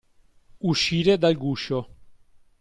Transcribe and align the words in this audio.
Uscire 0.61 1.15
dal 1.19 1.37
guscio. 1.37 1.95